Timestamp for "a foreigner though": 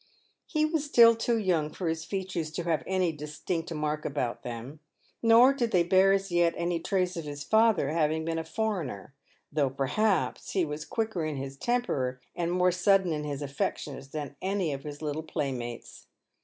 8.39-9.69